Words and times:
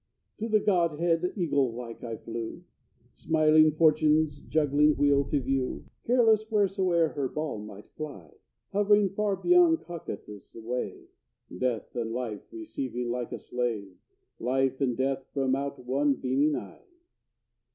To 0.39 0.49
the 0.49 0.59
godhead, 0.59 1.31
eagle 1.35 1.75
like, 1.75 2.03
I 2.03 2.17
flew, 2.17 2.63
Smiling, 3.13 3.71
fortune's 3.73 4.41
juggling 4.41 4.95
wheel 4.97 5.25
to 5.25 5.39
view, 5.39 5.85
Careless 6.07 6.49
wheresoe'er 6.49 7.09
her 7.09 7.27
ball 7.29 7.59
might 7.59 7.91
fly; 7.91 8.33
Hovering 8.73 9.09
far 9.09 9.35
beyond 9.35 9.81
Cocytus' 9.81 10.55
wave, 10.59 11.07
Death 11.55 11.95
and 11.95 12.11
life 12.13 12.41
receiving 12.51 13.11
like 13.11 13.31
a 13.31 13.37
slave 13.37 13.95
Life 14.39 14.81
and 14.81 14.97
death 14.97 15.23
from 15.35 15.55
out 15.55 15.85
one 15.85 16.15
beaming 16.15 16.55
eye! 16.55 16.81